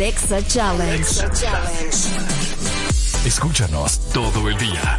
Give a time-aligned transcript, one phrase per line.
[0.00, 1.26] Alexa Challenge.
[3.26, 4.98] Escúchanos todo el día.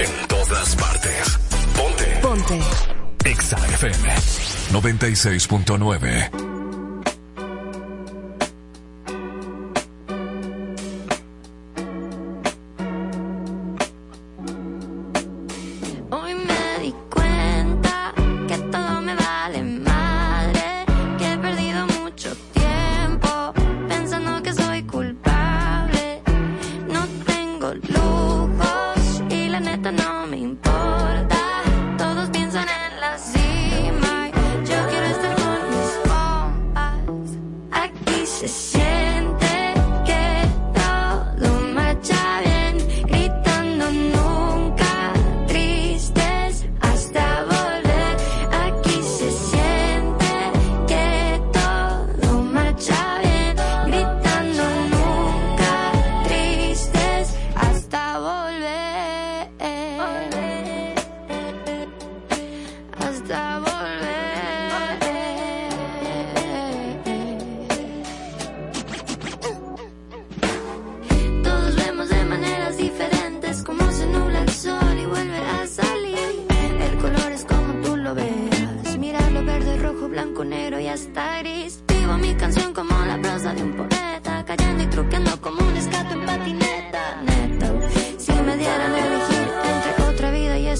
[0.00, 1.38] En todas partes.
[1.76, 2.04] Ponte.
[2.20, 2.60] Ponte.
[3.24, 4.08] Exa FM
[4.72, 6.39] 96.9.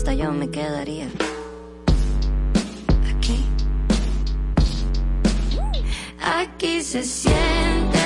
[0.01, 1.09] dispuesta yo me quedaría
[3.17, 3.45] aquí.
[6.19, 8.00] Aquí se siente.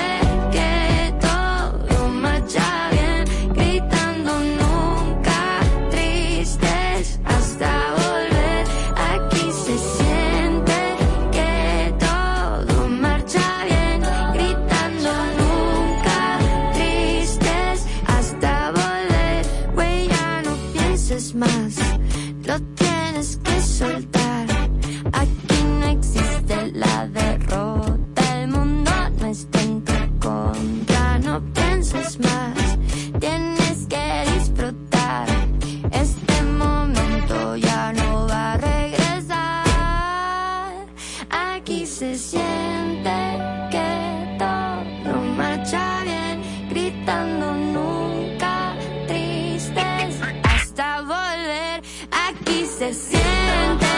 [52.92, 53.93] se siente.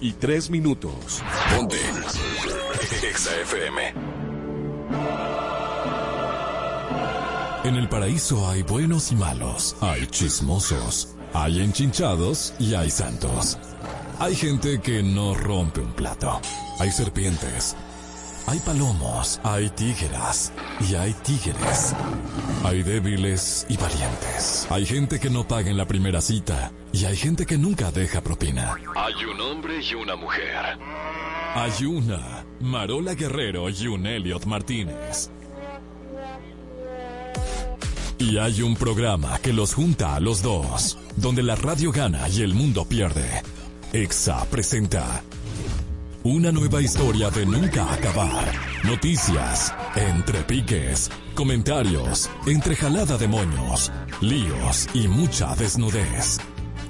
[0.00, 1.22] Y 3 minutos.
[1.54, 1.76] Ponte.
[3.42, 3.94] FM.
[7.64, 13.58] En el paraíso hay buenos y malos, hay chismosos, hay enchinchados y hay santos.
[14.20, 16.40] Hay gente que no rompe un plato.
[16.78, 17.76] Hay serpientes.
[18.48, 21.94] Hay palomos, hay tígeras y hay tigres.
[22.64, 24.66] Hay débiles y valientes.
[24.70, 28.22] Hay gente que no paga en la primera cita y hay gente que nunca deja
[28.22, 28.74] propina.
[28.96, 30.78] Hay un hombre y una mujer.
[31.56, 35.28] Hay una Marola Guerrero y un Elliot Martínez.
[38.18, 42.40] Y hay un programa que los junta a los dos, donde la radio gana y
[42.40, 43.42] el mundo pierde.
[43.92, 45.22] EXA presenta
[46.28, 48.44] una nueva historia de nunca acabar.
[48.84, 53.90] Noticias, entre piques, comentarios, entre jalada de moños,
[54.20, 56.38] líos y mucha desnudez.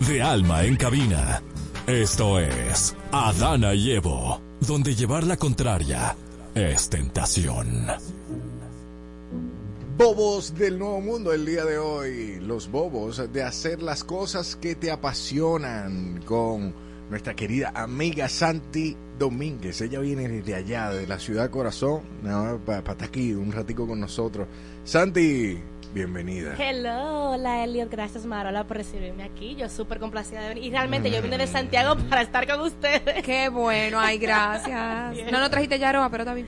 [0.00, 1.40] De alma en cabina.
[1.86, 6.16] Esto es Adana y Evo, donde llevar la contraria
[6.54, 7.86] es tentación.
[9.96, 12.40] Bobos del nuevo mundo el día de hoy.
[12.40, 16.74] Los bobos de hacer las cosas que te apasionan con
[17.08, 19.80] nuestra querida amiga Santi Domínguez.
[19.80, 22.02] Ella viene desde allá, de la ciudad corazón,
[22.64, 24.46] para estar aquí un ratico con nosotros.
[24.84, 25.58] Santi,
[25.92, 26.54] bienvenida.
[26.58, 29.54] Hello, hola Elliot, gracias Marola por recibirme aquí.
[29.56, 30.64] Yo súper complacida de venir.
[30.64, 33.22] Y realmente yo vine de Santiago para estar con ustedes.
[33.24, 35.12] Qué bueno, ay, gracias.
[35.12, 35.30] Bien.
[35.30, 36.46] No, no trajiste yaroa, pero está bien.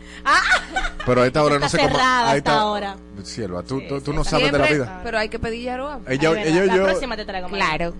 [1.04, 1.88] Pero a esta hora Está no sé cómo.
[1.90, 2.96] cerrada a hasta esta- ahora.
[3.24, 5.00] Cielo, tú, Sí, tú, tú sí, no sabes de la vida.
[5.04, 6.00] Pero hay que pedir yaroa.
[6.08, 6.46] Ella, Ay, verdad.
[6.46, 7.48] ella y la yo, próxima te traigo.
[7.48, 7.94] Claro.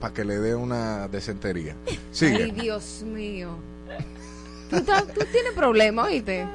[0.00, 1.76] Para que le dé una decentería.
[1.88, 2.46] Ay, Sigue.
[2.52, 3.56] Dios mío.
[4.70, 6.46] Tú, tú tienes problemas, ¿oíste?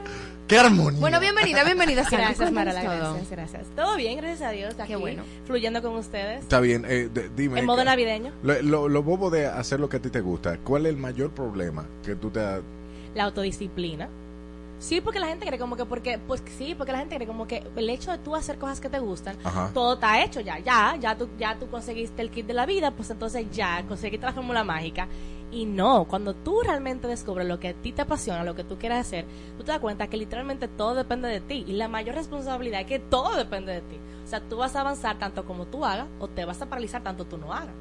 [0.48, 1.00] ¡Qué armonía!
[1.00, 2.04] Bueno, bienvenida, bienvenida.
[2.12, 2.52] Gracias todo.
[2.54, 3.64] gracias, gracias.
[3.76, 4.76] Todo bien, gracias a Dios.
[4.80, 5.24] Aquí, Qué bueno.
[5.46, 6.42] Fluyendo con ustedes.
[6.42, 7.60] Está bien, eh, de- dime.
[7.60, 8.32] En modo que- navideño.
[8.44, 10.98] Lo, lo, lo bobo de hacer lo que a ti te gusta, ¿cuál es el
[10.98, 12.62] mayor problema que tú te has...
[13.16, 14.08] la autodisciplina.
[14.80, 17.48] Sí, porque la gente cree como que, porque, pues sí, porque la gente cree como
[17.48, 19.72] que el hecho de tú hacer cosas que te gustan, Ajá.
[19.74, 22.92] todo está hecho ya, ya, ya tú, ya tú conseguiste el kit de la vida,
[22.92, 25.08] pues entonces ya conseguiste la fórmula mágica.
[25.52, 28.78] Y no, cuando tú realmente descubres lo que a ti te apasiona, lo que tú
[28.78, 29.26] quieres hacer,
[29.58, 31.64] tú te das cuenta que literalmente todo depende de ti.
[31.68, 33.98] Y la mayor responsabilidad es que todo depende de ti.
[34.26, 37.04] O sea, tú vas a avanzar tanto como tú hagas o te vas a paralizar
[37.04, 37.74] tanto tú no hagas.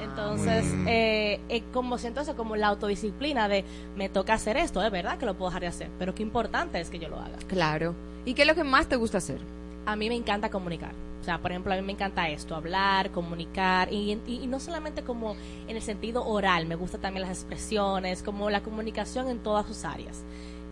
[0.00, 0.88] Entonces, Mm.
[0.88, 3.64] eh, eh, como siento eso, como la autodisciplina de
[3.96, 6.80] me toca hacer esto, es verdad que lo puedo dejar de hacer, pero qué importante
[6.80, 7.36] es que yo lo haga.
[7.48, 7.94] Claro.
[8.24, 9.40] ¿Y qué es lo que más te gusta hacer?
[9.86, 10.92] A mí me encanta comunicar.
[11.20, 14.60] O sea, por ejemplo, a mí me encanta esto, hablar, comunicar, y, y- y no
[14.60, 15.34] solamente como
[15.66, 19.84] en el sentido oral, me gusta también las expresiones, como la comunicación en todas sus
[19.84, 20.22] áreas.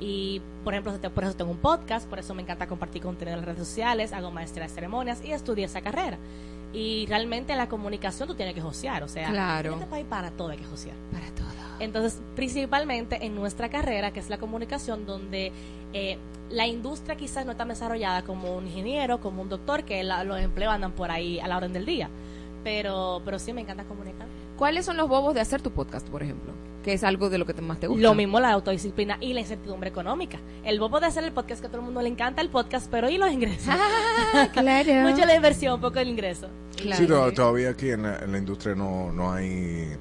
[0.01, 3.41] Y, por ejemplo, por eso tengo un podcast, por eso me encanta compartir contenido en
[3.41, 6.19] las redes sociales, hago maestría de ceremonias y estudié esa carrera.
[6.73, 9.73] Y realmente en la comunicación tú tienes que josear, o sea, Claro.
[9.73, 10.97] en este país para todo hay que josear.
[11.11, 11.47] Para todo.
[11.79, 15.53] Entonces, principalmente en nuestra carrera, que es la comunicación, donde
[15.95, 16.19] eh,
[16.51, 20.39] la industria quizás no está desarrollada como un ingeniero, como un doctor, que la- los
[20.41, 22.11] empleos andan por ahí a la orden del día.
[22.65, 24.27] Pero, pero sí me encanta comunicar.
[24.59, 26.53] ¿Cuáles son los bobos de hacer tu podcast, por ejemplo?
[26.87, 28.01] Que es algo de lo que te- más te gusta.
[28.01, 30.39] Lo mismo la autodisciplina y la incertidumbre económica.
[30.65, 32.89] El bobo de hacer el podcast, que a todo el mundo le encanta el podcast,
[32.89, 33.67] pero ¿y los ingresos?
[33.69, 34.93] Ah, claro.
[35.11, 36.47] Mucho la inversión, poco el ingreso.
[36.77, 37.03] Claro.
[37.03, 39.97] Sí, to- todavía aquí en la, en la industria no, no hay...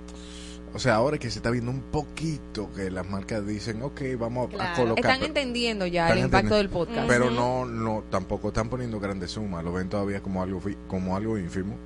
[0.75, 4.49] O sea, ahora que se está viendo un poquito que las marcas dicen, ok, vamos
[4.59, 4.99] a- colocar...
[5.05, 7.07] Están pero- entendiendo ya Están el impacto del podcast.
[7.07, 11.15] Pero no, no, tampoco están poniendo grandes sumas, lo ven todavía como algo, fi- como
[11.15, 11.77] algo ínfimo.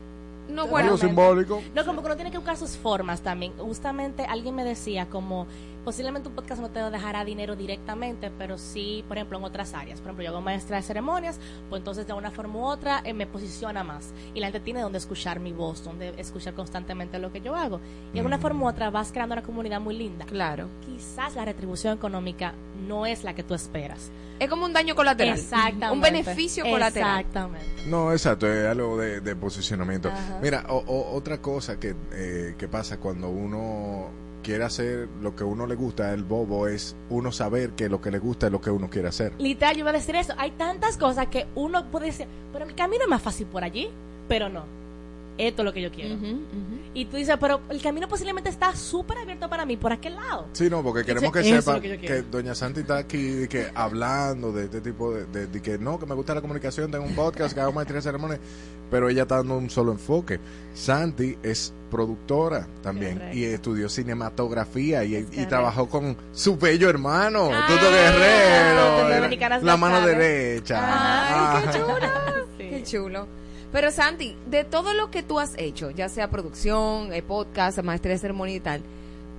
[0.50, 1.62] No, bueno, simbólico.
[1.76, 3.54] No, como que uno tiene que buscar sus formas también.
[3.58, 5.48] Justamente alguien me decía como
[5.90, 10.00] posiblemente un podcast no te dejará dinero directamente, pero sí, por ejemplo, en otras áreas.
[10.00, 13.14] Por ejemplo, yo hago maestra de ceremonias, pues entonces de una forma u otra eh,
[13.14, 14.14] me posiciona más.
[14.36, 17.80] Y la gente tiene donde escuchar mi voz, donde escuchar constantemente lo que yo hago.
[18.14, 20.26] Y de una forma u otra vas creando una comunidad muy linda.
[20.26, 20.68] claro.
[20.86, 22.54] Quizás la retribución económica
[22.88, 24.12] no es la que tú esperas.
[24.40, 25.40] Es como un daño colateral.
[25.40, 25.90] Exactamente.
[25.92, 27.22] Un beneficio colateral.
[27.22, 27.66] Exactamente.
[27.88, 30.10] No, exacto, es algo de, de posicionamiento.
[30.10, 30.38] Ajá.
[30.40, 35.44] Mira, o- o- otra cosa que, eh, que pasa cuando uno quiere hacer lo que
[35.44, 38.60] uno le gusta, el bobo, es uno saber que lo que le gusta es lo
[38.60, 39.32] que uno quiere hacer.
[39.38, 40.34] Literal, yo iba a decir eso.
[40.40, 43.92] Hay tantas cosas que uno puede decir, pero el camino es más fácil por allí,
[44.28, 44.64] pero no.
[45.40, 46.16] Esto es lo que yo quiero.
[46.94, 50.48] Y tú dices, pero el camino posiblemente está súper abierto para mí, por aquel lado.
[50.52, 52.24] Sí, no, porque queremos que sepa que.
[52.30, 55.98] Doña Santi está aquí de que hablando de este tipo de, de- de que no,
[55.98, 58.40] que me gusta la comunicación, tengo un podcast, que hago maestría de ceremonias,
[58.92, 60.40] pero ella está dando un solo enfoque.
[60.74, 63.38] Santi es productora también Correcto.
[63.38, 70.80] y estudió cinematografía y, trabajó con su bello hermano, Tuto Guerrero, la mano derecha.
[70.82, 71.72] Ay, qué Ah.
[71.74, 71.96] chulo.
[72.60, 72.70] Sí.
[72.70, 73.28] Qué chulo.
[73.72, 78.14] Pero Santi, de todo lo que tú has hecho, ya sea producción, eh, podcast, maestría
[78.14, 78.82] de ceremonia y tal,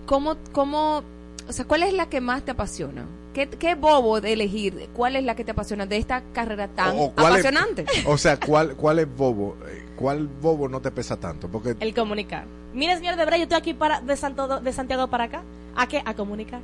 [0.06, 1.02] ¿cómo, cómo,
[1.48, 3.04] o sea, cuál es la que más te apasiona?
[3.34, 4.88] ¿Qué, qué bobo de elegir?
[4.92, 7.86] ¿Cuál es la que te apasiona de esta carrera tan O- o cuál es- apasionante?
[8.06, 9.56] O sea, ¿cuál, cuál es bobo?
[9.68, 11.48] Eh, ¿Cuál bobo no te pesa tanto?
[11.48, 12.44] Porque El comunicar.
[12.72, 15.42] Mire, señor de yo estoy aquí para, de, Santo, de Santiago para acá.
[15.76, 16.02] ¿A qué?
[16.04, 16.60] A comunicar.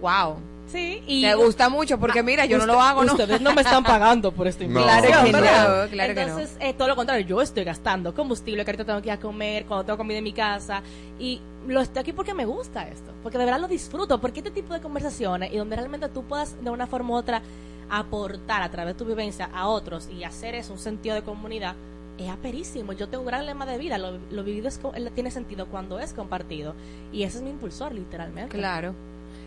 [0.00, 0.36] wow.
[0.66, 1.22] Sí, y...
[1.22, 3.12] Te gusta mucho porque mira, yo no lo hago, ¿no?
[3.12, 4.80] Ustedes no me están pagando por esta No.
[4.80, 6.20] inversión, Claro que no, claro que no.
[6.32, 9.20] Entonces, eh, todo lo contrario, yo estoy gastando combustible que ahorita tengo que ir a
[9.20, 10.82] comer, cuando tengo comida en mi casa,
[11.18, 14.50] y lo estoy aquí porque me gusta esto, porque de verdad lo disfruto, porque este
[14.50, 17.42] tipo de conversaciones y donde realmente tú puedas de una forma u otra
[17.90, 21.74] aportar a través de tu vivencia a otros y hacer eso un sentido de comunidad,
[22.18, 22.92] es aperísimo.
[22.92, 24.80] Yo tengo un gran lema de vida, lo, lo vivido es
[25.14, 26.74] tiene sentido cuando es compartido,
[27.12, 28.56] y ese es mi impulsor, literalmente.
[28.56, 28.94] Claro.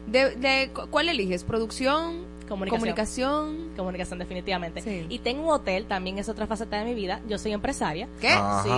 [0.07, 1.43] De, de, cu- ¿Cuál eliges?
[1.43, 2.25] ¿Producción?
[2.47, 2.79] Comunicación.
[2.79, 3.69] ¿Comunicación?
[3.75, 4.81] Comunicación, definitivamente.
[4.81, 5.05] Sí.
[5.09, 7.19] Y tengo un hotel, también es otra faceta de mi vida.
[7.27, 8.07] Yo soy empresaria.
[8.21, 8.29] ¿Qué?
[8.29, 8.63] Ajá.
[8.63, 8.69] Sí,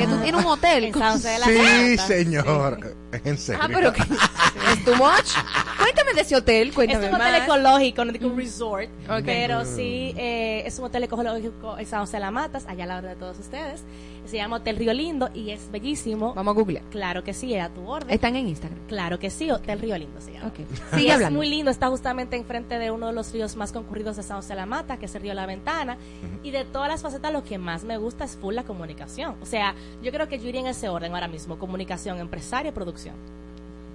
[0.00, 0.84] Que tú tienes un hotel.
[0.86, 2.96] En San José de la Sí, señor.
[3.24, 3.60] En serio.
[3.62, 5.36] Ah, pero que es too much.
[5.82, 7.42] Cuéntame de ese hotel, Es cuéntame un hotel más.
[7.44, 9.22] ecológico, no digo un resort, Ok.
[9.24, 12.86] pero sí eh, es un hotel ecológico en San José de la Matas, allá a
[12.86, 13.82] la hora de todos ustedes.
[14.24, 16.32] Se llama Hotel Río Lindo y es bellísimo.
[16.34, 16.84] Vamos a googlear.
[16.90, 18.08] Claro que sí, a tu orden.
[18.08, 18.78] Están en Instagram.
[18.86, 20.46] Claro que sí, Hotel Río Lindo se llama.
[20.46, 20.60] Ok.
[20.94, 24.22] Sí, es muy lindo, está justamente enfrente de uno de los ríos más concurridos de
[24.22, 25.96] San José de la Mata, que es el río La Ventana.
[26.44, 29.36] Y de todas las facetas, lo que más me gusta es full la comunicación.
[29.42, 33.16] O sea, yo creo que yo iría en ese orden ahora mismo: comunicación, empresario producción.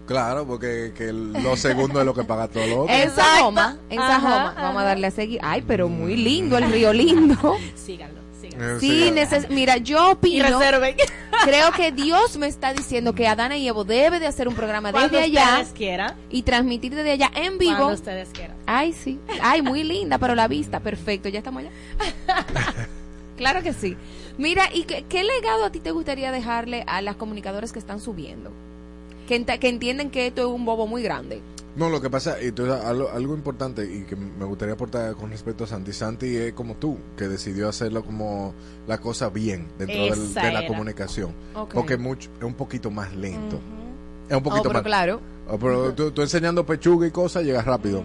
[0.08, 2.96] Claro, porque que lo segundo es lo que paga todo lo otro.
[2.96, 3.12] En.
[3.12, 4.54] Sajoma, en Sajoma.
[4.58, 5.40] Vamos a darle a seguir.
[5.44, 7.36] Ay, pero muy lindo el río lindo.
[7.76, 8.78] Síganlo, síganlo.
[8.78, 10.96] Eh, Sí, neces- mira, yo Y opino, reserven.
[11.44, 14.92] creo que Dios me está diciendo que Adana y Evo debe de hacer un programa
[14.92, 15.64] Cuando desde allá
[16.32, 17.88] y transmitir desde allá en Cuando vivo.
[17.90, 18.56] ustedes quieran.
[18.66, 19.20] Ay, sí.
[19.42, 21.72] Ay, muy linda, pero la vista, perfecto, ya estamos allá.
[23.38, 23.98] claro que sí.
[24.38, 28.00] Mira, ¿y qué, qué legado a ti te gustaría dejarle a las comunicadoras que están
[28.00, 28.52] subiendo?
[29.28, 31.42] Que, ent- que entienden que esto es un bobo muy grande.
[31.76, 35.30] No, lo que pasa, y tú- algo, algo importante y que me gustaría aportar con
[35.30, 38.54] respecto a Santi, Santi es como tú, que decidió hacerlo como
[38.88, 41.32] la cosa bien dentro del- de la comunicación.
[41.54, 41.74] Ok.
[41.76, 43.60] Porque es mucho, es un poquito más lento.
[44.28, 44.84] Es un Oh, poquito pero más.
[44.84, 45.22] claro.
[45.48, 48.02] Oh, pero tú, tú enseñando pechuga y cosas, llegas rápido.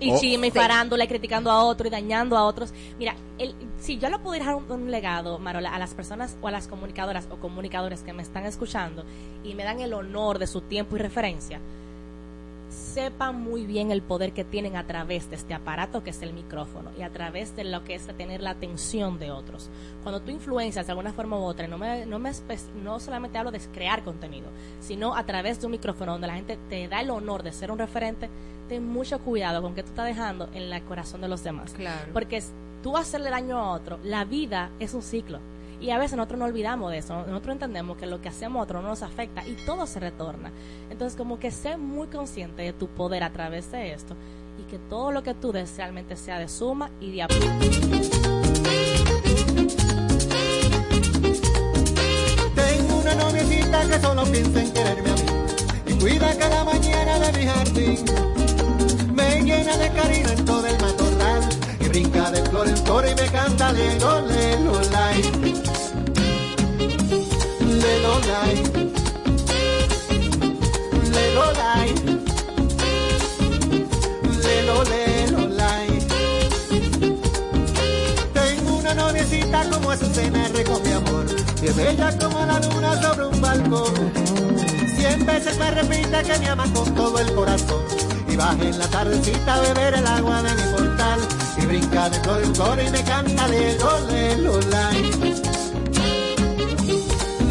[0.00, 0.18] Y Oh.
[0.18, 2.72] chisme, y farándula, y criticando a otro y dañando a otros.
[2.98, 6.48] Mira, el, si yo le pudiera dejar un, un legado, Marola, a las personas o
[6.48, 9.04] a las comunicadoras o comunicadores que me están escuchando
[9.44, 11.60] y me dan el honor de su tiempo y referencia,
[12.90, 16.32] sepan muy bien el poder que tienen a través de este aparato que es el
[16.32, 19.70] micrófono y a través de lo que es tener la atención de otros.
[20.02, 22.32] Cuando tú influencias de alguna forma u otra, no, me, no, me
[22.82, 24.48] no solamente hablo de crear contenido,
[24.80, 27.70] sino a través de un micrófono donde la gente te da el honor de ser
[27.70, 28.28] un referente,
[28.68, 31.72] ten mucho cuidado con qué tú estás dejando en el corazón de los demás.
[31.72, 32.12] Claro.
[32.12, 32.42] Porque
[32.82, 35.38] tú hacerle daño a otro, la vida es un ciclo.
[35.80, 37.24] Y a veces nosotros no olvidamos de eso.
[37.26, 40.52] Nosotros entendemos que lo que hacemos a otro no nos afecta y todo se retorna.
[40.90, 44.14] Entonces, como que sé muy consciente de tu poder a través de esto
[44.58, 47.50] y que todo lo que tú des realmente sea de suma y de apoyo.
[52.54, 55.22] Tengo una noviecita que solo piensa en quererme a mí
[55.86, 58.04] y cuida cada mañana de mi jardín.
[59.14, 61.48] Me llena de cariño en todo el matorral
[61.80, 65.22] y brinca de flor en flor y me canta lelo, lelo, lai.
[65.22, 65.49] Lelo,
[79.90, 81.26] Azucena Rico, mi amor,
[81.60, 83.92] y es bella como la luna sobre un balcón.
[84.96, 87.82] Cien veces me repite que me ama con todo el corazón.
[88.28, 91.20] Y baja en la tardecita a beber el agua de mi portal.
[91.58, 95.49] Y brinca de flor en flor y me canta lelo, lelo, lai.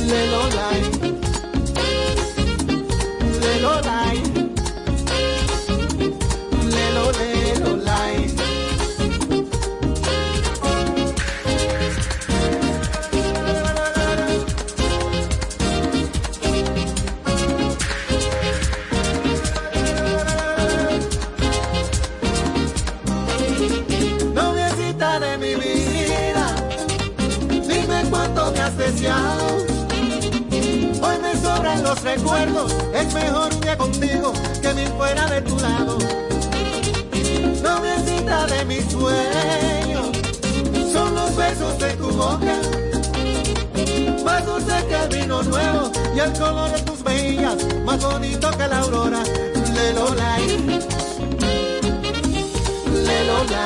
[0.10, 0.80] Lelo, lai.
[42.20, 42.56] Boca.
[44.26, 48.68] Más dulce que el vino nuevo y el color de tus mejillas, más bonito que
[48.68, 49.24] la aurora.
[49.74, 50.44] Lelo, lai.
[53.08, 53.60] Lelo.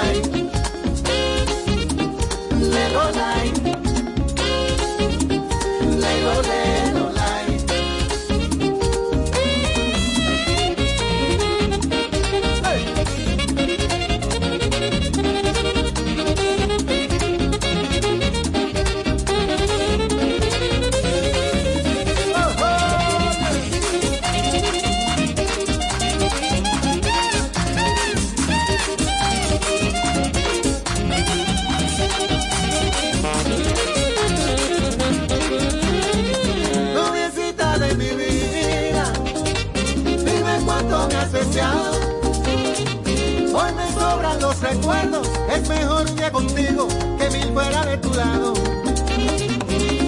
[44.63, 46.87] Recuerdos, es mejor día contigo
[47.19, 48.53] que mil fuera de tu lado.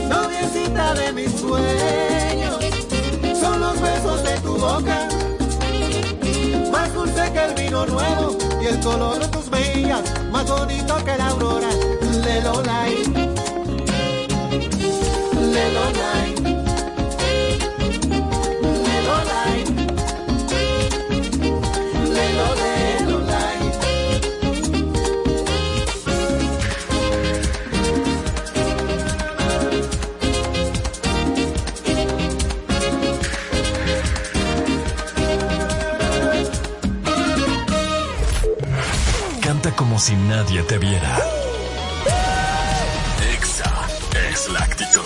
[0.10, 2.58] Noviecita de mis sueños,
[3.40, 5.10] son los besos de tu boca.
[6.72, 11.18] Más dulce que el vino nuevo y el color de tus mejillas, más bonito que
[11.18, 11.70] la aurora.
[12.24, 13.36] Lelo, lai.
[40.06, 41.18] Si nadie te viera.
[43.34, 43.74] Exa
[44.30, 45.02] es la actitud.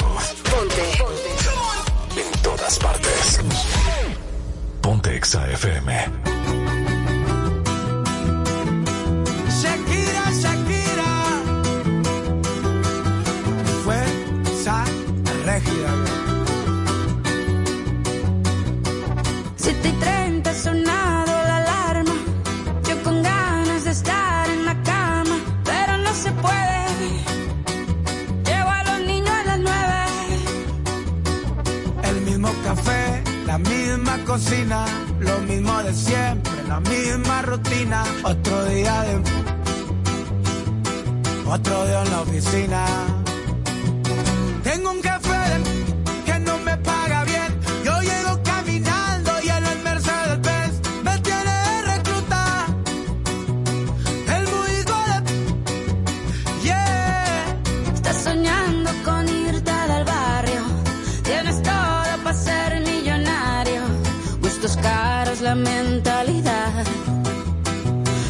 [0.52, 0.86] Ponte.
[2.22, 3.40] En todas partes.
[4.82, 6.29] Ponte Exa FM.
[35.20, 38.04] Lo mismo de siempre, la misma rutina.
[38.24, 39.22] Otro día de.
[41.46, 43.19] Otro día en la oficina.
[65.50, 66.86] La mentalidad.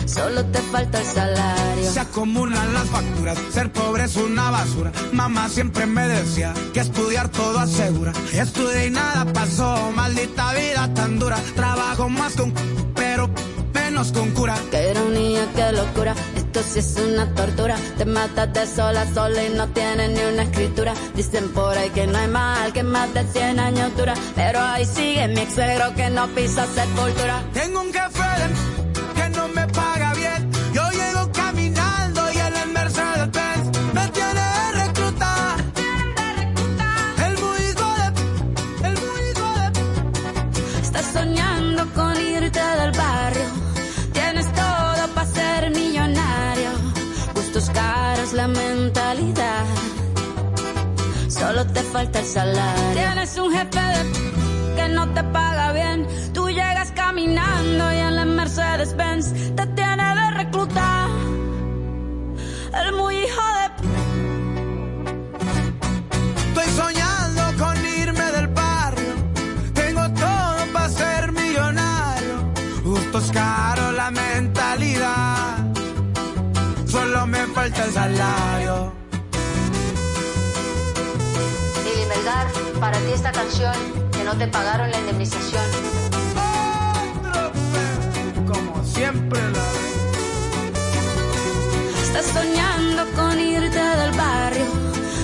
[0.05, 1.91] Solo te falta el salario.
[1.91, 4.91] Se acumulan las facturas, ser pobre es una basura.
[5.11, 8.13] Mamá siempre me decía que estudiar todo asegura.
[8.31, 11.37] Estudié y nada pasó, maldita vida tan dura.
[11.55, 12.53] Trabajo más con
[12.95, 13.29] pero
[13.73, 14.55] menos con cura.
[14.71, 16.15] Qué ironía, qué locura.
[16.49, 17.75] Esto sí es una tortura.
[17.95, 20.95] Te matas de sola a sola y no tienes ni una escritura.
[21.13, 24.15] Dicen por ahí que no hay mal, que más de 100 años dura.
[24.33, 27.43] Pero ahí sigue mi ex suegro que no pisa sepultura.
[27.53, 28.18] Tengo un café
[51.65, 52.93] Te falta el salario.
[52.93, 56.07] Tienes un jefe de que no te paga bien.
[56.33, 61.09] Tú llegas caminando y en la Mercedes Benz te tiene de reclutar.
[62.73, 63.18] El muy
[82.79, 83.73] para ti esta canción
[84.11, 85.63] que no te pagaron la indemnización.
[88.47, 89.63] Como siempre la
[92.01, 94.65] Estás soñando con irte del barrio.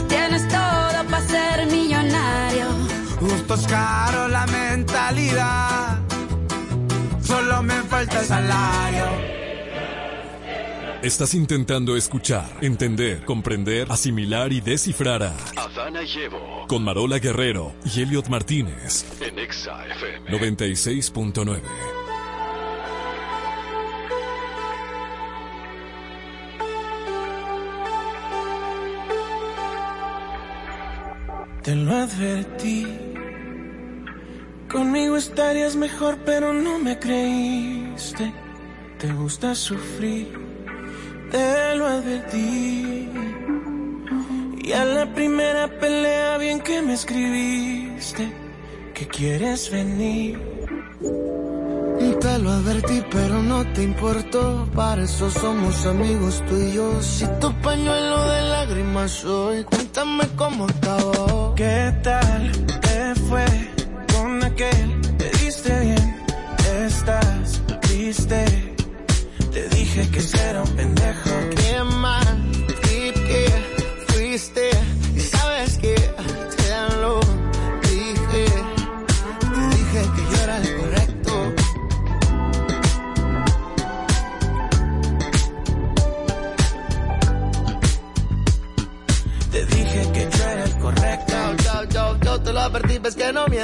[0.08, 2.68] Tienes todo para ser millonario.
[3.20, 6.00] Gustos caros, la mentalidad.
[7.22, 9.35] Solo me falta el salario.
[11.06, 17.76] Estás intentando escuchar, entender, comprender, asimilar y descifrar a Adana y Evo con Marola Guerrero
[17.94, 19.06] y Elliot Martínez.
[19.22, 20.32] en Exa FM.
[20.32, 21.62] 96.9.
[31.62, 32.88] Te lo advertí.
[34.72, 38.34] Conmigo estarías mejor, pero no me creíste.
[38.98, 40.44] Te gusta sufrir,
[41.32, 43.10] te lo advertí.
[44.64, 48.32] Y a la primera pelea, bien que me escribiste,
[48.94, 50.56] que quieres venir.
[52.26, 54.68] Te lo advertí, pero no te importó.
[54.74, 57.02] Para eso somos amigos tú y yo.
[57.02, 61.54] Si tu pañuelo de lágrimas soy, cuéntame cómo acabó.
[61.56, 63.64] ¿Qué tal te fue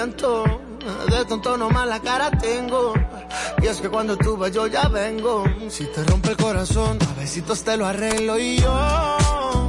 [0.01, 0.43] miento.
[1.09, 2.93] De tonto nomás la cara tengo.
[3.61, 5.43] Y es que cuando tú vas yo ya vengo.
[5.69, 9.67] Si te rompe el corazón, a besitos te lo arreglo y yo.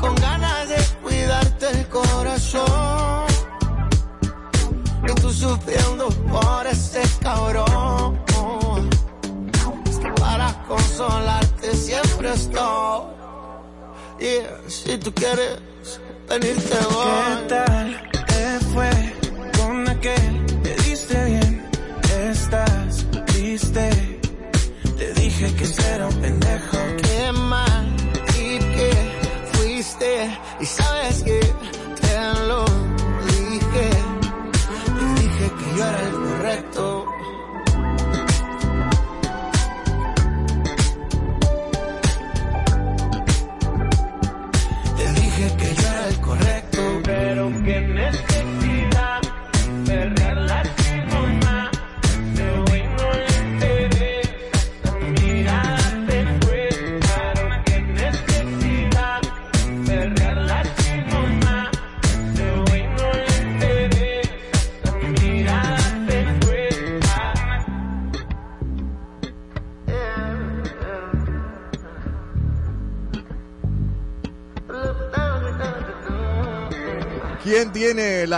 [0.00, 3.26] Con ganas de cuidarte el corazón.
[5.08, 8.20] Y tú sufriendo por ese cabrón.
[10.20, 13.10] Para consolarte siempre estoy.
[14.20, 15.58] Yeah, si tú quieres
[16.28, 17.48] venirte voy.
[17.48, 18.09] ¿Qué tal
[18.72, 18.90] fue
[19.58, 20.46] con aquel?
[20.62, 21.62] Te diste bien,
[22.30, 23.90] estás triste.
[24.98, 25.89] Te dije que era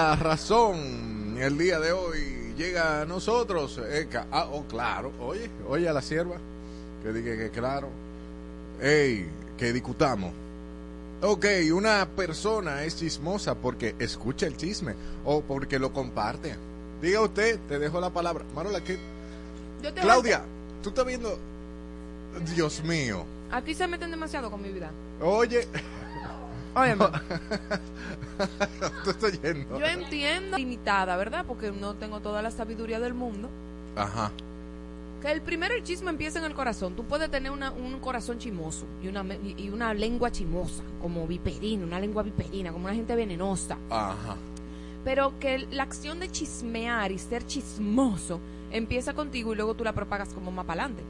[0.02, 2.54] la razón el día de hoy?
[2.56, 3.80] Llega a nosotros.
[3.88, 5.12] eh, ah, oh, claro.
[5.20, 6.36] Oye, oye a la sierva.
[7.02, 7.88] Que diga que claro.
[8.80, 10.32] Ey, que discutamos.
[11.22, 16.56] Ok, una persona es chismosa porque escucha el chisme o porque lo comparte.
[17.00, 18.44] Diga usted, te dejo la palabra.
[18.56, 18.98] Marola, ¿qué?
[19.82, 20.42] Yo te Claudia,
[20.82, 21.38] tú estás viendo.
[22.56, 23.24] Dios mío.
[23.52, 24.90] A ti se meten demasiado con mi vida.
[25.20, 25.68] Oye,
[26.74, 27.04] Óyeme,
[29.04, 29.78] tú estás yendo.
[29.78, 31.44] yo entiendo limitada, ¿verdad?
[31.46, 33.48] Porque no tengo toda la sabiduría del mundo.
[33.96, 34.30] Ajá.
[35.20, 36.94] Que el primero el chisme empieza en el corazón.
[36.96, 39.24] Tú puedes tener una- un corazón chimoso y una,
[39.56, 43.76] y una lengua chimosa, como viperina, una lengua viperina, como una gente venenosa.
[43.90, 44.36] Ajá.
[45.04, 49.92] Pero que la acción de chismear y ser chismoso empieza contigo y luego tú la
[49.92, 51.04] propagas como más para adelante.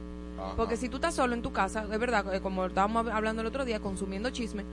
[0.57, 3.41] Porque si tú estás solo en tu casa, es verdad, eh, como estábamos hab- hablando
[3.41, 4.65] el otro día, consumiendo chisme,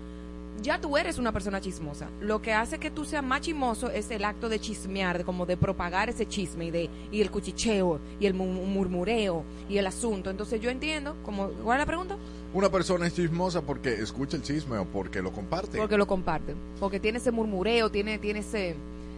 [0.62, 2.08] ya tú eres una persona chismosa.
[2.20, 5.46] Lo que hace que tú seas más chismoso es el acto de chismear, de como
[5.46, 9.86] de propagar ese chisme y de y el cuchicheo y el mu- murmureo y el
[9.86, 10.30] asunto.
[10.30, 12.16] Entonces yo entiendo, como ¿cuál es la pregunta?
[12.52, 15.78] Una persona es chismosa porque escucha el chisme o porque lo comparte.
[15.78, 18.74] Porque lo comparte, porque tiene ese murmureo, tiene tiene ese,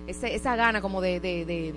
[0.06, 1.74] ese esa gana como de, de, de,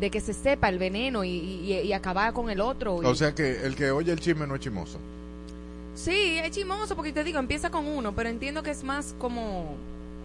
[0.00, 3.02] de que se sepa el veneno y, y, y acabar con el otro.
[3.02, 4.98] y- O sea que el que oye el chisme no es chismoso.
[5.96, 9.74] Sí, es chismoso porque te digo, empieza con uno, pero entiendo que es más como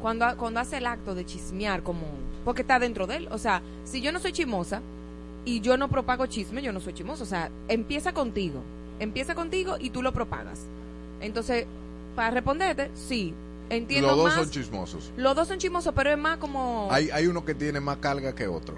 [0.02, 2.02] cuando, cuando hace el acto de chismear, como
[2.46, 3.28] porque está dentro de él.
[3.32, 4.82] O sea, si yo no soy chismosa
[5.46, 7.24] y yo no propago chisme, yo no soy chismosa.
[7.24, 8.62] O sea, empieza contigo,
[9.00, 10.60] empieza contigo y tú lo propagas.
[11.22, 11.66] Entonces,
[12.16, 13.34] para responderte, sí,
[13.70, 14.36] entiendo Los dos más.
[14.36, 15.12] son chismosos.
[15.16, 16.90] los dos son chismosos, pero es más como.
[16.92, 18.76] Hay, hay uno que tiene más carga que otro.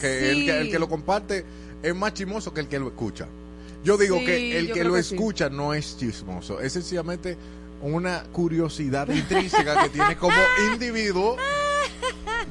[0.00, 0.26] Que, Sí.
[0.40, 1.44] el, que el que lo comparte
[1.82, 3.26] es más chismoso que el que lo escucha.
[3.84, 5.14] Yo digo Sí, que el que lo que sí.
[5.14, 6.60] escucha no es chismoso.
[6.60, 7.36] Es sencillamente
[7.82, 10.34] una curiosidad intrínseca que tiene como
[10.72, 11.36] individuo.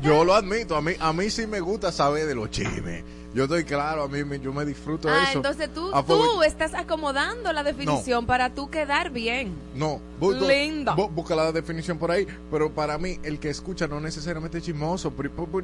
[0.02, 3.04] Yo lo admito, a mí, a mí sí me gusta saber de los chismes.
[3.34, 5.40] Yo estoy claro, a mí me- yo me disfruto Ah, eso.
[5.40, 9.54] entonces tú, tú estás acomodando la definición para tú quedar bien.
[9.76, 14.60] No, bu- busca la definición por ahí, pero para mí el que escucha no necesariamente
[14.60, 15.12] es chismoso,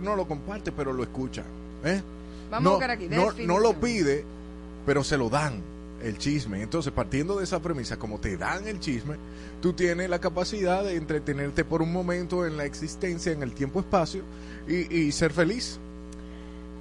[0.02, 1.44] no lo comparte, pero lo escucha.
[1.84, 2.02] ¿eh?
[2.50, 4.26] Vamos no, a buscar aquí, No, no lo pide,
[4.86, 5.62] pero se lo dan
[6.02, 6.62] el chisme.
[6.62, 9.16] Entonces, partiendo de esa premisa, como te dan el chisme,
[9.62, 14.24] tú tienes la capacidad de entretenerte por un momento en la existencia, en el tiempo-espacio
[14.68, 15.80] y, y ser feliz.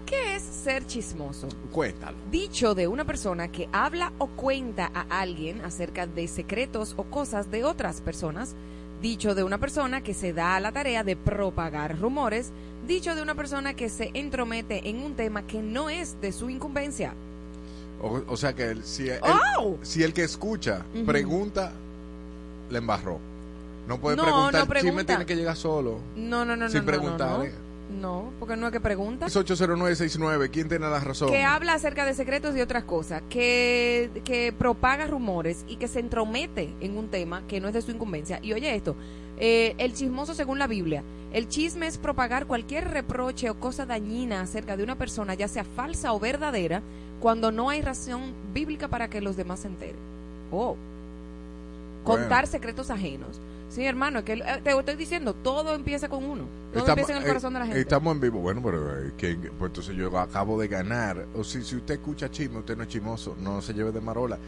[0.07, 1.49] ¿Qué es ser chismoso?
[1.71, 2.17] Cuéntalo.
[2.31, 7.51] Dicho de una persona que habla o cuenta a alguien acerca de secretos o cosas
[7.51, 8.55] de otras personas.
[9.03, 12.53] Dicho de una persona que se da a la tarea de propagar rumores.
[12.87, 16.49] Dicho de una persona que se entromete en un tema que no es de su
[16.49, 17.15] incumbencia.
[18.01, 19.19] O, o sea que el- si, el,
[19.59, 19.77] ¡Oh!
[19.83, 21.73] si el que escucha pregunta,
[22.71, 23.19] le embarró.
[23.89, 25.05] No puede No, preguntar, no el chisme pregunta.
[25.07, 25.99] tiene que llegar solo.
[26.17, 26.69] No, no, no, no.
[26.71, 27.53] Sin no, preguntar, No, ¿eh?
[28.01, 29.27] no, porque no es que pregunta.
[29.27, 31.31] Es 80969, ¿quién tiene la razón?
[31.31, 36.01] que habla acerca de secretos y otras cosas, que, que propaga rumores y que se
[36.01, 38.39] entromete en un tema que no es de su incumbencia.
[38.43, 38.95] Y oye esto,
[39.39, 44.43] eh, el chismoso según la Biblia, el chisme es propagar cualquier reproche o cosa dañina
[44.43, 46.83] acerca de una persona, ya sea falsa o verdadera,
[47.21, 49.97] cuando no hay razón bíblica para que los demás se enteren.
[50.51, 50.77] Oh.
[52.05, 52.23] Bueno.
[52.23, 53.41] Contar secretos ajenos.
[53.69, 56.45] Sí, hermano, es que eh, te estoy diciendo, todo empieza con uno.
[56.73, 57.81] Todo Estamos- empieza en el eh, corazón de la gente.
[57.81, 58.41] Estamos en vivo.
[58.41, 61.27] Bueno, pero eh, que, pues entonces yo acabo de ganar.
[61.37, 63.37] O si, si usted escucha chisme, usted no es chismoso.
[63.39, 64.39] No se lleve de marola.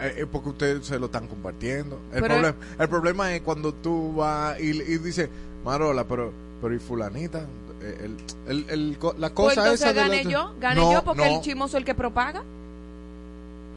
[0.00, 1.96] Eh, Es porque ustedes se lo están compartiendo.
[2.10, 5.28] El, Pero- problema, el problema es cuando tú vas y, y dices,
[5.62, 7.46] marola, pero, pero ¿y fulanita?
[7.80, 8.16] El,
[8.46, 11.28] el- el la Pues cosa entonces esa de gané la- yo, gané No, yo porque
[11.28, 11.36] no.
[11.36, 12.42] el chismoso es el que propaga.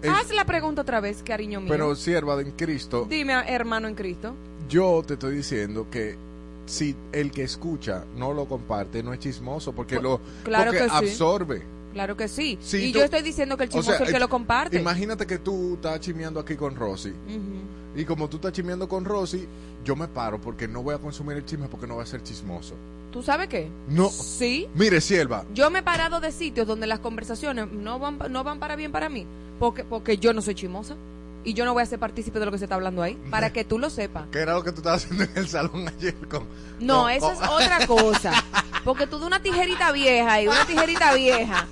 [0.02, 1.70] Es- Haz la pregunta otra vez, cariño mío.
[1.72, 4.34] Pero sierva de Cristo, Dime, hermano en Cristo.
[4.68, 6.18] yo te estoy diciendo que
[6.66, 10.80] si el que escucha no lo comparte, no es chismoso, porque Pues, lo claro porque
[10.84, 10.96] que sí.
[10.96, 11.64] absorbe.
[11.94, 12.58] Claro que sí.
[12.62, 14.28] Si y tú- yo estoy diciendo que el O chismoso sea, es el que lo
[14.28, 14.78] comparte.
[14.80, 17.10] Imagínate que tú estás chimeando aquí con Rosy.
[17.12, 17.83] Ujú.
[17.96, 19.48] Y como tú estás chimeando con Rosy,
[19.86, 22.24] yo me paro porque no voy a consumir el chisme porque no va a ser
[22.24, 22.74] chismoso.
[23.12, 23.70] ¿Tú sabes qué?
[23.88, 24.10] No.
[24.10, 24.68] Sí.
[24.74, 28.60] Mire, sierva, Yo me he parado de sitios donde las conversaciones no van, no van
[28.60, 29.28] para bien para mí.
[29.60, 30.96] Porque, porque yo no soy chismosa.
[31.46, 33.16] Y yo no voy a ser partícipe de lo que se está hablando ahí.
[33.30, 34.26] Para que tú lo sepas.
[34.32, 36.48] ¿qué era lo que tú estabas haciendo en el salón ayer con...
[36.80, 38.32] No, con- eso con- es otra cosa.
[38.84, 41.68] Porque tú de una tijerita vieja y una tijerita vieja.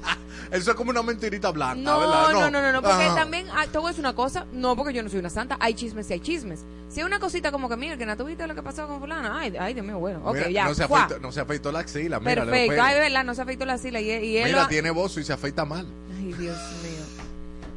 [0.51, 2.31] Eso es como una mentirita blanca, No, ¿verdad?
[2.33, 3.15] no, no, no, no, porque Ajá.
[3.15, 5.57] también, ah, te voy a decir una cosa, no porque yo no soy una santa,
[5.61, 6.65] hay chismes y hay chismes.
[6.89, 9.39] Si hay una cosita como que, mira, que no tuviste lo que pasó con fulana,
[9.39, 11.79] ay, ay, Dios mío, bueno, ok, Mira, ya, no, se afeitó, no se afeitó la
[11.79, 14.67] axila, mira, perfecto, ay, verdad, no se afeitó la sila y, y él Mira, ha-
[14.67, 15.87] tiene bozo y se afeita mal.
[16.17, 17.05] Ay, Dios mío.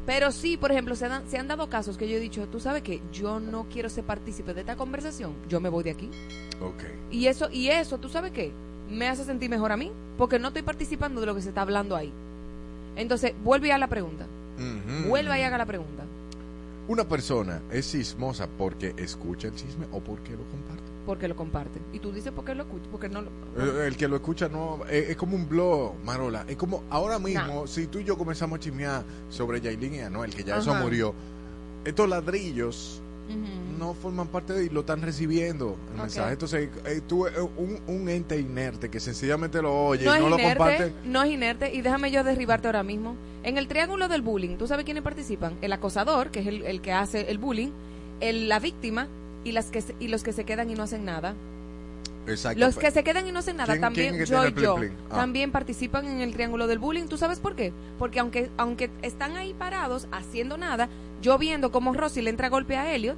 [0.05, 3.01] Pero sí, por ejemplo, se han dado casos que yo he dicho, tú sabes que
[3.11, 6.11] yo no quiero ser partícipe de esta conversación, yo me voy de aquí.
[6.61, 6.83] Ok.
[7.09, 8.51] Y eso, y eso, ¿tú sabes qué?
[8.87, 11.61] me hace sentir mejor a mí, porque no estoy participando de lo que se está
[11.61, 12.13] hablando ahí.
[12.95, 14.25] Entonces, vuelve a la pregunta.
[14.57, 15.09] Ujú.
[15.09, 16.03] Vuelve y haga la pregunta.
[16.87, 20.83] Una persona es chismosa porque escucha el chisme o porque lo comparte.
[21.05, 21.79] Porque lo comparte.
[21.93, 22.87] Y tú dices, ¿por qué lo escuchas?
[22.91, 23.29] Porque no lo...
[23.57, 26.45] Eh, El que lo escucha no es, es como un blog, Marola.
[26.47, 30.33] Es como ahora mismo, si tú y yo comenzamos a chismear sobre Yailin y Anuel,
[30.33, 31.13] que ya eso murió,
[31.83, 33.01] estos ladrillos
[33.79, 36.33] no forman parte de y lo están recibiendo el mensaje.
[36.33, 40.29] Entonces, eh, tú, eh, un, un ente inerte que sencillamente lo oye no y no
[40.29, 40.93] lo comparte.
[41.05, 43.15] no es inerte y déjame yo derribarte ahora mismo.
[43.43, 45.57] En el triángulo del bullying, ¿tú sabes quiénes participan?
[45.61, 47.71] El acosador, que es el, el que hace el bullying,
[48.19, 49.07] el, la víctima
[49.43, 51.35] y las que y los que se quedan y no hacen nada.
[52.27, 52.59] Exacto.
[52.59, 54.75] Los que se quedan y no hacen nada ¿Quién- también quién yo y plin yo
[54.75, 54.91] plin?
[55.09, 55.15] Ah.
[55.17, 57.07] también participan en el triángulo del bullying.
[57.07, 57.71] ¿Tú sabes por qué?
[57.99, 60.89] Porque aunque aunque están ahí parados haciendo nada,
[61.21, 63.17] yo viendo cómo Rosy le entra golpe a Elliot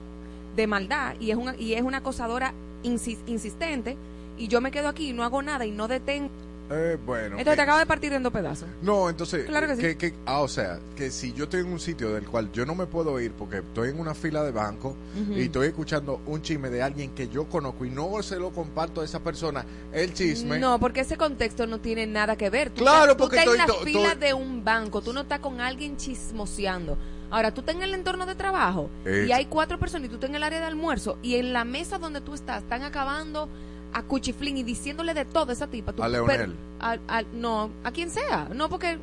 [0.56, 3.98] de maldad y es una y es una acosadora insis- insistente
[4.38, 6.30] y yo me quedo aquí y no hago nada y no detengo.
[6.70, 7.38] Eh, bueno.
[7.38, 8.68] Entonces te eh, acabo de partir en dos pedazos.
[8.82, 10.14] No, entonces, Claro que sí.
[10.26, 12.86] ah, o sea, que si yo estoy en un sitio del cual yo no me
[12.86, 14.96] puedo ir porque estoy en una fila de banco
[15.36, 19.02] y estoy escuchando un chisme de alguien que yo conozco y no se lo comparto
[19.02, 20.60] a esa persona, el chisme.
[20.60, 22.70] No, porque ese contexto no tiene nada que ver.
[22.70, 25.40] Tú Claro, estás- tú porque estás en la fila de un banco, tú no estás
[25.40, 26.98] con alguien chismoseando.
[27.30, 30.30] Ahora, tú estás en el entorno de trabajo y hay cuatro personas y tú estás
[30.30, 33.50] en el área de almuerzo y en la mesa donde tú estás están acabando
[33.94, 35.94] a cuchiflín y diciéndole de todo a esa tipa.
[35.94, 36.56] Tú- A pero- Leonel.
[36.80, 38.50] al- al- no, a quien sea.
[38.54, 38.98] No, porque...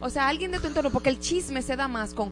[0.00, 2.30] O sea, alguien de tu entorno, porque el chisme se da más con,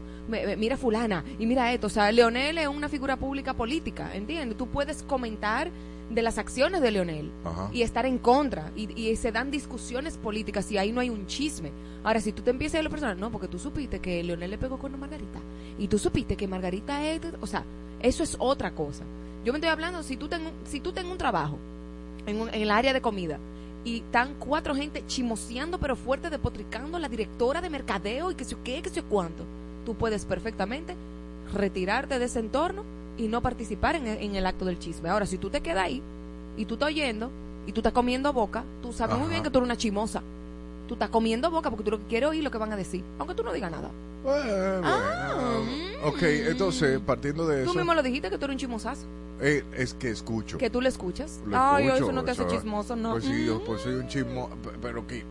[0.59, 1.87] mira fulana y mira esto.
[1.87, 4.55] O sea, Leonel es una figura pública política, ¿entiendes?
[4.59, 5.71] Tú puedes comentar
[6.11, 7.69] de las acciones de Leonel Ajá.
[7.73, 11.25] y estar en contra y, y se dan discusiones políticas y ahí no hay un
[11.25, 11.71] chisme.
[12.03, 14.23] Ahora, si tú te empiezas a ir a la persona, no, porque tú supiste que
[14.23, 15.39] Leonel le pegó con Margarita
[15.79, 17.63] y tú supiste que Margarita es, o sea,
[18.01, 19.03] eso es otra cosa.
[19.43, 21.57] Yo me estoy hablando, si tú tengo, si tú tengo un trabajo
[22.25, 23.37] en, un- en el área de comida
[23.85, 28.55] y están cuatro gente chimoseando pero fuerte, depotricando la directora de mercadeo y que sé
[28.63, 29.43] qué, que sé cuánto,
[29.85, 30.95] tú puedes perfectamente
[31.53, 32.83] retirarte de ese entorno
[33.17, 35.09] y no participar en, en el acto del chisme.
[35.09, 36.01] Ahora, si tú te quedas ahí
[36.57, 37.29] y tú estás oyendo
[37.67, 40.21] y tú estás comiendo boca, tú sabes muy bien que tú eres una chimosa.
[40.87, 43.03] Tú estás comiendo boca porque tú lo que quieres oír lo que van a decir,
[43.19, 43.89] aunque tú no digas nada.
[44.23, 44.87] Bueno.
[46.05, 49.05] ok, entonces, partiendo de Tú eso, mismo lo dijiste que tú eres un chimosazo,
[49.41, 50.57] eh, es que escucho.
[50.57, 51.41] que tú le escuchas.
[51.45, 53.11] Lo Ay, escucho, eso no te hace chismoso, no.
[53.11, 53.65] Pues sí, yo Mm.
[53.65, 55.23] pues soy un chismo, p- pero que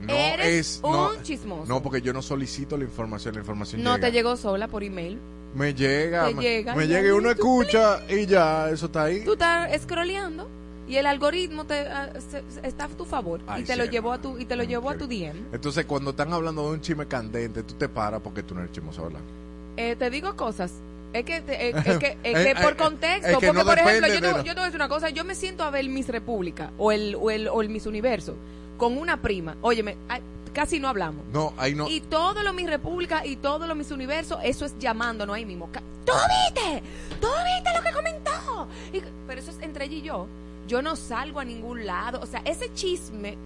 [0.00, 1.66] no Eres es un no, chismoso.
[1.66, 4.06] No, porque yo no solicito la información, la información No llega.
[4.08, 5.18] te llegó sola por email.
[5.54, 9.22] Me llega, Te me, llega, me llega y uno escucha y ya, eso está ahí.
[9.24, 10.48] Tú estás scrolleando
[10.88, 14.12] y el algoritmo te, ah, se- está a tu favor Ay, y te lo llevó
[14.12, 15.44] a tu y te lo llevó a tu DM.
[15.52, 18.72] Entonces, cuando están hablando de un chisme candente, tú te paras porque tú no eres
[18.72, 19.20] chismoso, ¿verdad?
[19.76, 20.72] Eh, te digo cosas.
[21.14, 24.08] Es que, es, es que, es que por contexto, es que porque no por ejemplo,
[24.08, 26.08] yo te, yo te voy a decir una cosa, yo me siento a ver Miss
[26.08, 28.34] República o el, o el, o el Miss Universo
[28.76, 29.56] con una prima.
[29.62, 30.20] Óyeme, ay,
[30.52, 31.24] casi no hablamos.
[31.32, 31.88] No, ahí no.
[31.88, 35.70] Y todo lo Miss República y todo lo Miss Universo, eso es llamándonos ahí mismo.
[36.04, 36.82] ¿Tú viste?
[37.20, 38.68] ¿Tú viste lo que comentó?
[38.92, 40.26] Y- pero eso es entre ella y yo.
[40.66, 42.20] Yo no salgo a ningún lado.
[42.20, 43.36] O sea, ese chisme,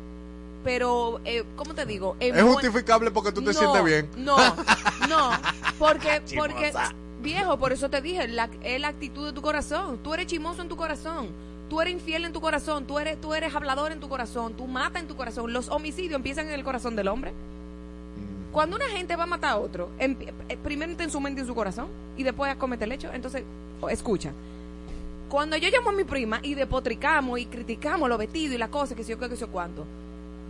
[0.65, 2.17] pero, eh, ¿cómo te digo?
[2.19, 4.09] es justificable porque tú te no, sientes bien.
[4.17, 4.37] No,
[5.09, 5.31] no,
[5.79, 6.73] porque, porque,
[7.23, 9.99] viejo, por eso te dije, la, es la actitud de tu corazón.
[10.03, 11.29] Tú eres chimoso en tu corazón.
[11.69, 14.67] Tú eres infiel en tu corazón, tú eres, tú eres hablador en tu corazón, tú
[14.67, 15.53] matas en tu corazón.
[15.53, 17.33] Los homicidios empiezan en el corazón del hombre.
[17.33, 18.53] Mm.
[18.53, 20.17] Cuando una gente va a matar a otro, eh,
[20.63, 23.13] primero está en su mente y en su corazón y después comete el hecho.
[23.13, 23.45] Entonces,
[23.91, 24.33] escucha.
[25.29, 28.95] Cuando yo llamo a mi prima y depotricamos y criticamos los vestidos y la cosa,
[28.95, 29.85] que sé yo qué, que sé yo cuánto,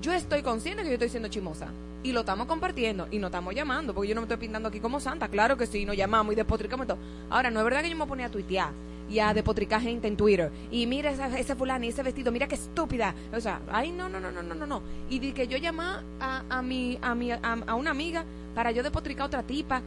[0.00, 1.68] yo estoy consciente que yo estoy siendo chimosa.
[2.02, 4.78] Y lo estamos compartiendo y nos estamos llamando, porque yo no me estoy pintando aquí
[4.78, 5.28] como santa.
[5.28, 6.98] Claro que sí, nos llamamos y despotricamos todo.
[7.28, 8.70] Ahora, no es verdad que yo me ponía a tuitear
[9.10, 10.52] y a depotricar gente en Twitter.
[10.70, 13.14] Y mira esa, ese fulano y ese vestido, mira qué estúpida.
[13.34, 14.82] O sea, ay, no, no, no, no, no, no, no.
[15.10, 18.70] Y di que yo llamaba a, a, mi, a, mi, a, a una amiga para
[18.70, 19.82] yo depotricar a otra tipa.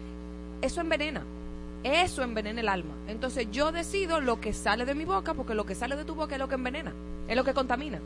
[0.62, 1.24] Eso envenena.
[1.84, 2.94] Eso envenena el alma.
[3.08, 6.14] Entonces yo decido lo que sale de mi boca, porque lo que sale de tu
[6.14, 6.94] boca es lo que envenena,
[7.28, 8.00] es lo que contamina.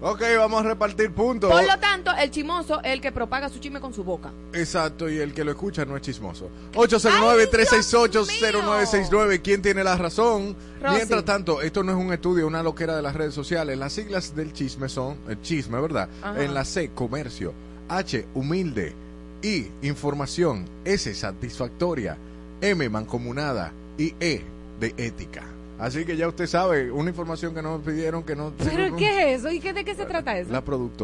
[0.00, 1.50] Ok, vamos a repartir puntos.
[1.50, 4.30] Por lo tanto, el chimoso es el que propaga su chisme con su boca.
[4.52, 6.48] Exacto, y el que lo escucha no es chismoso.
[6.74, 9.42] 809-368-0969.
[9.42, 10.54] ¿Quién tiene la razón?
[10.80, 10.94] Rosy.
[10.94, 13.76] Mientras tanto, esto no es un estudio, una loquera de las redes sociales.
[13.76, 16.08] Las siglas del chisme son, el chisme, ¿verdad?
[16.22, 16.44] Ajá.
[16.44, 17.52] En la C, comercio.
[17.88, 18.94] H, humilde.
[19.42, 20.64] I, información.
[20.84, 22.16] S, satisfactoria.
[22.60, 23.72] M, mancomunada.
[23.96, 24.44] Y E,
[24.78, 25.42] de ética.
[25.78, 28.52] Así que ya usted sabe, una información que nos pidieron que no...
[28.58, 29.52] ¿Pero qué es eso?
[29.52, 30.52] ¿Y qué, de qué se trata eso?
[30.52, 30.96] La productora.